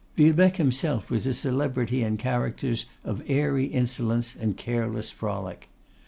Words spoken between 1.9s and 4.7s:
in characters of airy insolence and